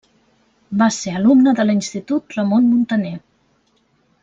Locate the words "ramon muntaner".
2.39-3.15